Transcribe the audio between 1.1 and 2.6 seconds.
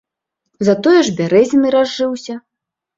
бярэзіны разжыўся.